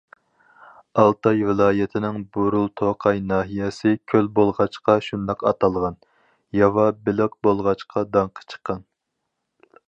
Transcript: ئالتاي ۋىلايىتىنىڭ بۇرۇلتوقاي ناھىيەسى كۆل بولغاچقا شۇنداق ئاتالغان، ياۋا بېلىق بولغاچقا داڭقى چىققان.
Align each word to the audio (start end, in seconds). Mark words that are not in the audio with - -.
ئالتاي 1.01 1.43
ۋىلايىتىنىڭ 1.49 2.15
بۇرۇلتوقاي 2.37 3.21
ناھىيەسى 3.33 3.91
كۆل 4.13 4.31
بولغاچقا 4.39 4.95
شۇنداق 5.09 5.45
ئاتالغان، 5.51 6.01
ياۋا 6.61 6.87
بېلىق 7.05 7.37
بولغاچقا 7.49 8.07
داڭقى 8.17 8.49
چىققان. 8.55 8.83